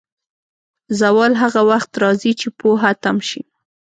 زوال 0.99 1.33
هغه 1.41 1.61
وخت 1.71 1.91
راځي، 2.03 2.31
چې 2.39 2.47
پوهه 2.59 2.91
تم 3.03 3.17
شي. 3.29 3.41